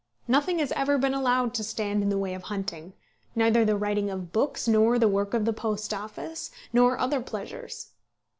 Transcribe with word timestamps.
Nothing 0.27 0.57
has 0.57 0.71
ever 0.71 0.97
been 0.97 1.13
allowed 1.13 1.53
to 1.53 1.63
stand 1.63 2.01
in 2.01 2.09
the 2.09 2.17
way 2.17 2.33
of 2.33 2.41
hunting, 2.41 2.93
neither 3.35 3.63
the 3.63 3.75
writing 3.77 4.09
of 4.09 4.31
books, 4.33 4.67
nor 4.67 4.97
the 4.97 5.07
work 5.07 5.35
of 5.35 5.45
the 5.45 5.53
Post 5.53 5.93
Office, 5.93 6.49
nor 6.73 6.97
other 6.97 7.21
pleasures. 7.21 7.91